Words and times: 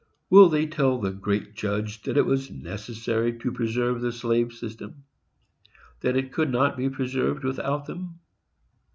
Will 0.31 0.49
they 0.49 0.65
tell 0.65 0.97
the 0.97 1.11
great 1.11 1.53
Judge 1.53 2.01
that 2.01 2.17
it 2.17 2.25
was 2.25 2.49
necessary 2.49 3.37
to 3.37 3.51
preserve 3.51 4.01
the 4.01 4.11
slave 4.11 4.51
system,—that 4.51 6.15
it 6.17 6.31
could 6.33 6.49
not 6.51 6.75
be 6.75 6.89
preserved 6.89 7.43
without 7.43 7.85
them? 7.85 8.19